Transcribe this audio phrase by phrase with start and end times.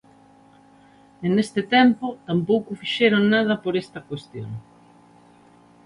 [1.25, 4.51] E neste tempo tampouco fixeron nada por esta cuestión.